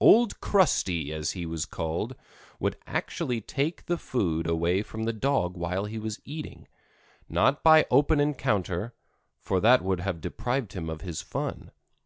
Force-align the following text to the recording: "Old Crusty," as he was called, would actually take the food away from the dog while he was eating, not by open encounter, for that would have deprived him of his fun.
"Old 0.00 0.40
Crusty," 0.40 1.12
as 1.12 1.32
he 1.32 1.44
was 1.44 1.66
called, 1.66 2.16
would 2.58 2.78
actually 2.86 3.42
take 3.42 3.84
the 3.84 3.98
food 3.98 4.46
away 4.46 4.80
from 4.80 5.04
the 5.04 5.12
dog 5.12 5.58
while 5.58 5.84
he 5.84 5.98
was 5.98 6.22
eating, 6.24 6.66
not 7.28 7.62
by 7.62 7.84
open 7.90 8.18
encounter, 8.18 8.94
for 9.42 9.60
that 9.60 9.82
would 9.84 10.00
have 10.00 10.22
deprived 10.22 10.72
him 10.72 10.88
of 10.88 11.02
his 11.02 11.20
fun. 11.20 11.70